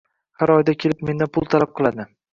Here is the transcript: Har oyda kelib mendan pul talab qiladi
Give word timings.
Har 0.43 0.53
oyda 0.53 0.75
kelib 0.85 1.03
mendan 1.11 1.33
pul 1.39 1.49
talab 1.55 1.77
qiladi 1.81 2.09